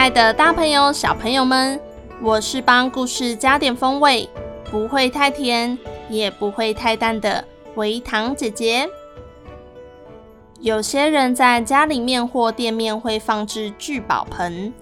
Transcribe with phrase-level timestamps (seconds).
[0.00, 1.78] 爱的大朋友、小朋友们，
[2.22, 4.26] 我是帮故事加点风味，
[4.70, 5.78] 不会太甜，
[6.08, 8.88] 也不会太淡的维糖姐姐。
[10.60, 14.72] 有些人在家里面或店面会放置聚宝盆，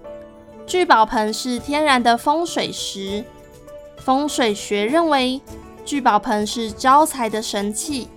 [0.65, 3.25] 聚宝盆是天然的风水石。
[3.97, 5.41] 风水学认为，
[5.83, 8.07] 聚宝盆是招财的神器，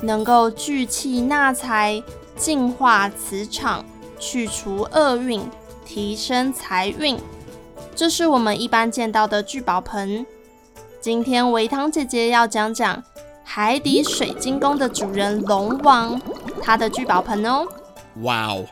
[0.00, 2.02] 能够聚气纳财。
[2.38, 3.84] 净化磁场，
[4.18, 5.42] 去除厄运，
[5.84, 7.18] 提升财运，
[7.96, 10.24] 这是我们一般见到的聚宝盆。
[11.00, 13.02] 今天维汤姐姐要讲讲
[13.42, 16.20] 海底水晶宫的主人龙王，
[16.62, 17.66] 他的聚宝盆哦。
[18.22, 18.64] 哇哦！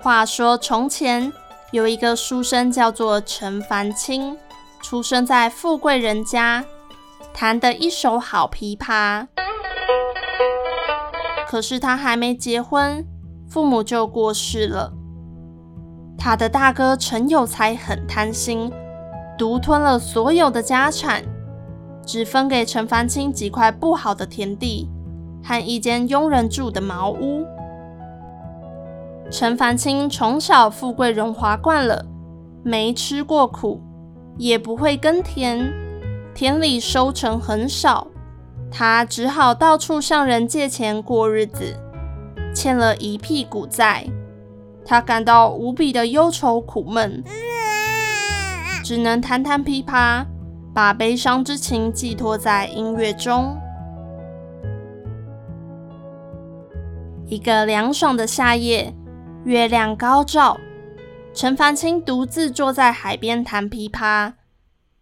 [0.00, 1.32] 话说从前
[1.70, 4.36] 有一个书生叫做陈凡清，
[4.82, 6.64] 出生在富贵人家，
[7.32, 9.28] 弹得一手好琵琶。
[11.48, 13.06] 可是他还没结婚，
[13.52, 14.94] 父母就过世了。
[16.16, 18.72] 他的大哥陈有才很贪心，
[19.36, 21.22] 独吞了所有的家产，
[22.06, 24.88] 只分给陈凡清几块不好的田地
[25.44, 27.44] 和一间佣人住的茅屋。
[29.30, 32.06] 陈凡清从小富贵荣华惯了，
[32.62, 33.82] 没吃过苦，
[34.38, 35.70] 也不会耕田，
[36.34, 38.06] 田里收成很少。
[38.70, 41.76] 他只好到处向人借钱过日子，
[42.54, 44.06] 欠了一屁股债，
[44.84, 47.22] 他感到无比的忧愁苦闷，
[48.84, 50.26] 只能弹弹琵琶，
[50.74, 53.56] 把悲伤之情寄托在音乐中。
[57.26, 58.94] 一个凉爽的夏夜，
[59.44, 60.58] 月亮高照，
[61.32, 64.34] 陈凡清独自坐在海边弹琵琶，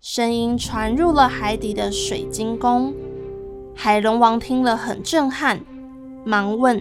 [0.01, 2.95] 声音传入了海底的水晶宫。
[3.75, 5.61] 海龙王听了很震撼，
[6.25, 6.81] 忙问：“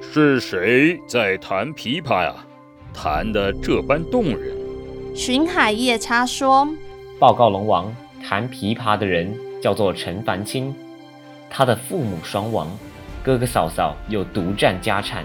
[0.00, 2.34] 是谁在弹琵琶呀？
[2.94, 4.56] 弹得这般动人？”
[5.14, 6.68] 巡海夜叉说
[7.18, 10.74] ：“报告龙王，弹琵琶的人叫做陈凡清，
[11.50, 12.68] 他的父母双亡，
[13.22, 15.24] 哥哥嫂嫂又独占家产，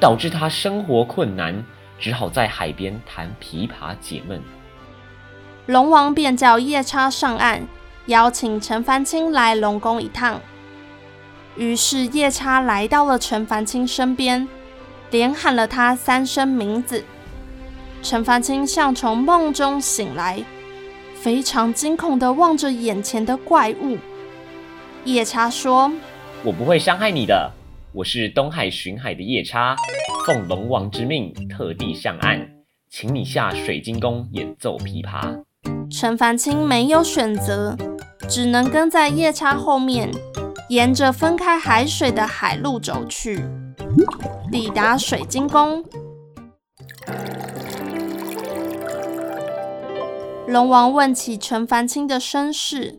[0.00, 1.64] 导致他生活困难，
[1.98, 4.40] 只好在海边弹琵琶解闷。”
[5.66, 7.66] 龙王便叫夜叉上岸。
[8.06, 10.38] 邀请陈凡清来龙宫一趟。
[11.56, 14.48] 于是夜叉来到了陈凡清身边，
[15.10, 17.04] 连喊了他三声名字。
[18.02, 20.42] 陈凡清像从梦中醒来，
[21.14, 23.96] 非常惊恐地望着眼前的怪物。
[25.04, 25.92] 夜叉说
[26.42, 27.50] ：“我不会伤害你的，
[27.92, 29.76] 我是东海巡海的夜叉，
[30.26, 32.46] 奉龙王之命，特地上岸，
[32.90, 35.42] 请你下水晶宫演奏琵琶。”
[35.90, 37.76] 陈凡清没有选择，
[38.28, 40.10] 只能跟在夜叉后面，
[40.68, 43.44] 沿着分开海水的海路走去。
[44.50, 45.84] 抵达水晶宫，
[50.46, 52.98] 龙王问起陈凡清的身世，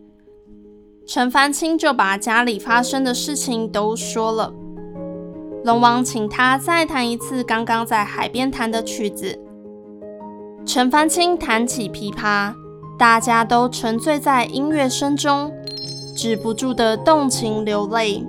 [1.07, 4.53] 陈凡清就把家里发生的事情都说了。
[5.63, 9.39] 龙王请他再弹一次刚刚在海边弹的曲子。
[10.65, 12.53] 陈凡清弹起琵琶。
[12.97, 15.51] 大家都沉醉在音乐声中，
[16.15, 18.23] 止不住的动情流泪，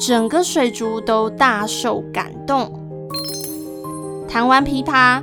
[0.00, 2.72] 整个水族都大受感动。
[4.26, 5.22] 弹完琵琶，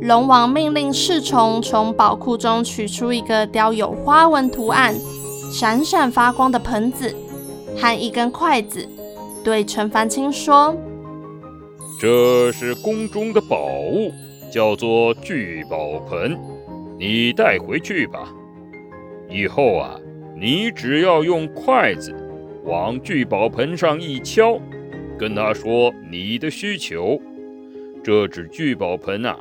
[0.00, 4.94] 龙王命令侍从从宝库中取出一个雕有花纹图案、
[5.52, 7.14] 闪闪发光的盆子
[7.76, 8.88] 和一根筷子，
[9.42, 10.74] 对陈凡清说
[12.00, 14.12] ：“这是宫中的宝物，
[14.50, 16.38] 叫做聚宝盆。”
[16.98, 18.32] 你带回去吧。
[19.30, 19.96] 以后啊，
[20.40, 22.16] 你只要用筷子
[22.64, 24.58] 往聚宝盆上一敲，
[25.18, 27.20] 跟他说你的需求，
[28.02, 29.38] 这只聚宝盆啊，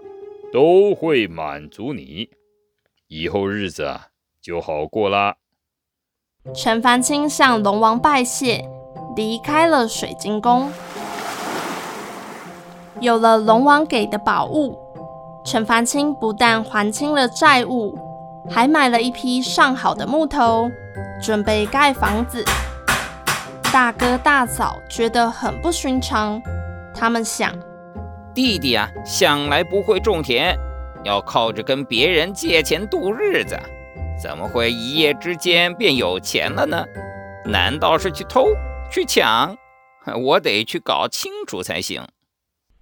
[0.51, 2.29] 都会满足你。
[3.07, 4.07] 以后日子啊，
[4.41, 5.37] 就好过啦。
[6.53, 8.65] 陈凡清向龙王拜谢，
[9.15, 10.69] 离开了水晶宫。
[12.99, 14.77] 有了龙王给的宝物。
[15.45, 17.97] 陈凡清不但还清了债务，
[18.47, 20.69] 还买了一批上好的木头，
[21.19, 22.45] 准备盖房子。
[23.73, 26.41] 大哥大嫂觉得很不寻常，
[26.93, 27.51] 他们想：
[28.33, 30.55] 弟弟啊，向来不会种田，
[31.03, 33.59] 要靠着跟别人借钱度日子，
[34.21, 36.85] 怎么会一夜之间变有钱了呢？
[37.45, 38.47] 难道是去偷、
[38.91, 39.55] 去抢？
[40.25, 42.01] 我得去搞清楚才行。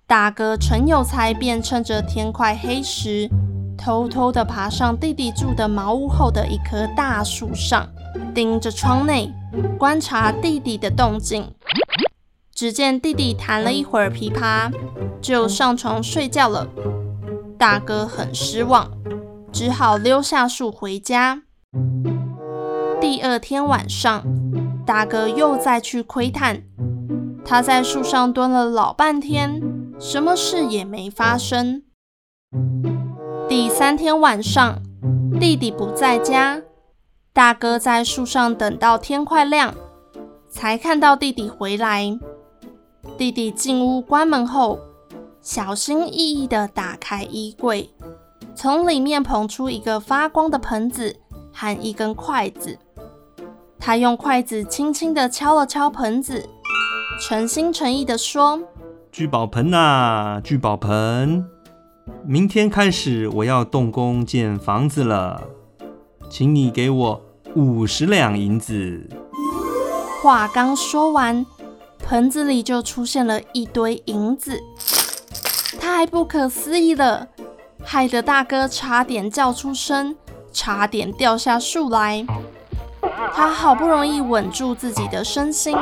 [0.06, 3.30] 大哥陈有才便趁着天快黑时，
[3.77, 7.88] 偷偷地爬上弟弟住的茅屋后的一棵大树上，
[8.33, 9.31] 盯着窗内
[9.77, 11.53] 观察弟弟的动静。
[12.53, 14.71] 只见弟弟弹了一会儿琵琶，
[15.21, 16.68] 就上床睡觉了。
[17.57, 18.91] 大哥很失望，
[19.51, 21.44] 只好溜下树回家。
[23.00, 24.24] 第二天晚上，
[24.85, 26.63] 大哥又再去窥探，
[27.45, 29.62] 他在树上蹲了老半天。
[30.00, 31.83] 什么事也没发生。
[33.50, 34.82] 第三天晚上，
[35.40, 36.62] 弟弟不在家，
[37.32, 39.74] 大哥在树上等到天快亮，
[40.50, 42.20] 才看到弟弟回来。
[43.18, 44.78] 弟弟进屋关门后，
[45.40, 47.90] 小心翼翼地打开衣柜，
[48.54, 51.16] 从里面捧出一个发光的盆子
[51.54, 52.78] 和一根筷子。
[53.80, 56.50] 他用筷子轻轻地敲了敲盆子，
[57.22, 58.60] 诚心诚意地说。
[59.10, 61.46] 聚宝盆呐，聚宝盆！
[62.25, 65.44] 明天开始我要动工建房子了，
[66.30, 67.21] 请你给我
[67.56, 69.09] 五十两银子。
[70.21, 71.45] 话刚说完，
[72.00, 74.62] 盆子里就出现了一堆银子，
[75.80, 77.27] 太不可思议了，
[77.83, 80.15] 害得大哥差点叫出声，
[80.51, 82.25] 差点掉下树来。
[83.33, 85.75] 他好不容易稳住自己的身心，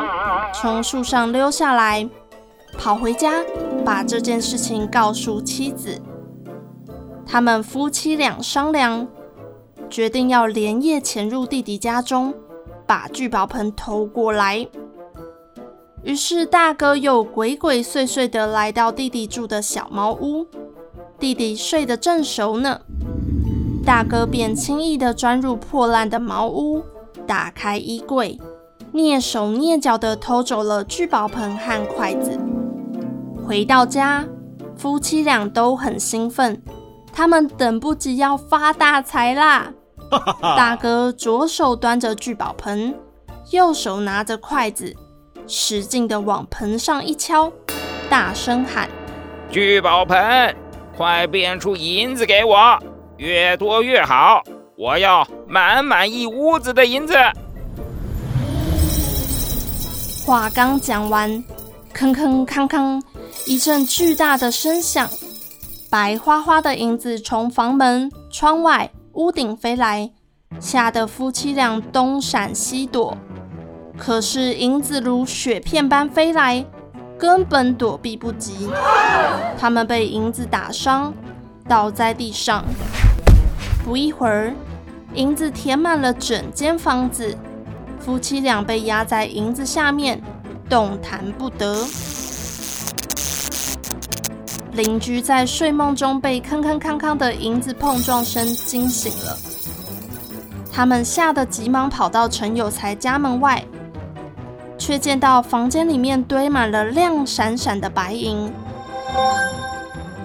[0.54, 2.08] 从树上溜下来。
[2.78, 3.44] 跑回家，
[3.86, 6.02] 把这件事情告诉妻子。
[7.36, 9.06] 他们夫妻俩商量，
[9.90, 12.34] 决定要连夜潜入弟弟家中，
[12.88, 14.66] 把聚宝盆偷过来。
[16.04, 20.48] 于是大哥又鬼鬼祟祟地来到弟弟住的小茅屋，
[21.20, 22.80] 弟弟睡得正熟呢，
[23.86, 26.82] 大哥便轻易地钻入破烂的茅屋，
[27.28, 28.40] 打开衣柜，
[28.94, 32.40] 蹑手蹑脚地偷走了聚宝盆和筷子。
[33.46, 34.26] 回到家，
[34.78, 36.62] 夫妻俩都很兴奋，
[37.16, 39.72] 他们等不及要发大财啦！
[40.42, 42.94] 大哥左手端着聚宝盆，
[43.52, 44.94] 右手拿着筷子，
[45.48, 47.50] 使劲的往盆上一敲，
[48.10, 48.90] 大声喊
[49.50, 50.54] ：“聚宝盆，
[50.98, 52.78] 快变出银子给我，
[53.16, 54.44] 越多越好，
[54.78, 57.14] 我要满满一屋子的银子！”
[60.28, 61.32] 话刚讲完，
[61.94, 63.02] 铿铿铿铿。
[63.48, 65.08] 一阵巨大的声响，
[65.90, 70.12] 白花花的银子从房门、窗外、屋顶飞来，
[70.60, 73.16] 吓得夫妻俩东闪西躲。
[73.98, 76.66] 可是银子如雪片般飞来，
[77.18, 78.70] 根本躲避不及。
[79.58, 81.14] 他们被银子打伤，
[81.68, 82.66] 倒在地上。
[83.86, 84.54] 不一会儿，
[85.14, 87.38] 银子填满了整间房子，
[88.00, 90.22] 夫妻俩被压在银子下面，
[90.68, 91.86] 动弹不得。
[94.76, 99.38] 邻居在睡梦中被铿铿铿铿的银子碰撞声惊醒了，
[100.70, 103.64] 他们吓得急忙跑到陈有才家门外，
[104.78, 108.52] 却见到房间里面堆满了亮闪闪的白银。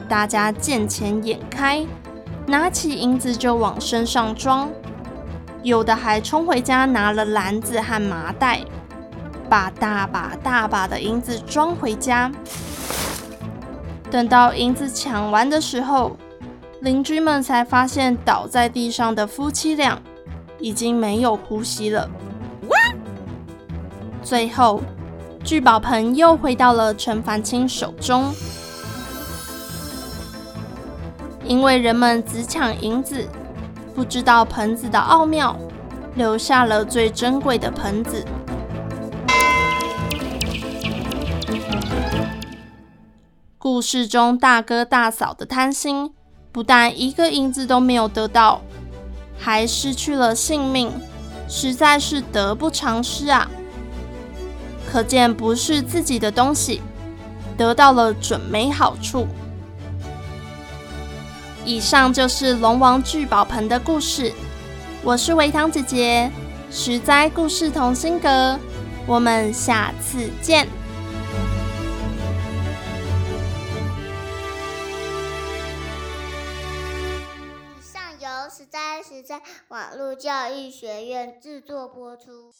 [0.09, 1.87] 大家见钱眼开，
[2.45, 4.69] 拿起银子就往身上装，
[5.63, 8.63] 有的还冲回家拿了篮子和麻袋，
[9.49, 12.33] 把大把大把的银子装回家。
[14.11, 16.17] 等到银子抢完的时候，
[16.81, 19.97] 邻居们才发现倒在地上的夫妻俩
[20.59, 22.11] 已经没有呼吸了。
[24.23, 24.83] 最后，
[25.45, 28.35] 聚宝盆又回到了陈凡清手中，
[31.45, 33.29] 因为人们只抢银子，
[33.95, 35.57] 不知道盆子的奥妙，
[36.17, 38.25] 留下了最珍贵的盆子。
[43.81, 46.13] 故事中大哥大嫂的贪心，
[46.53, 48.61] 不但一个银子都没有得到，
[49.39, 50.93] 还失去了性命，
[51.49, 53.51] 实在是得不偿失啊！
[54.87, 56.83] 可见不是自己的东西，
[57.57, 59.27] 得到了准没好处。
[61.65, 64.31] 以上就是龙王聚宝盆的故事，
[65.03, 66.31] 我是维糖姐姐，
[66.71, 68.61] 实在故事同心阁，
[69.07, 70.69] 我们下次见。
[78.71, 82.55] 三十三网络教育学院制作播出。